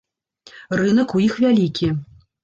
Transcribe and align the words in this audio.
Рынак 0.79 1.13
у 1.19 1.21
іх 1.25 1.35
вялікі. 1.43 1.91